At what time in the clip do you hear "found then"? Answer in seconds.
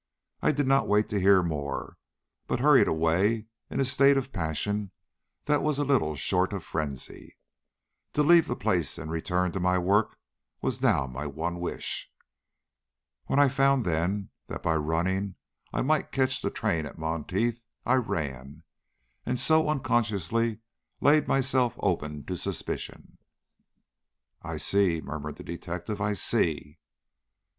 13.47-14.31